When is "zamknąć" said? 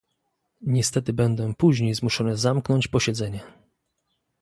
2.37-2.87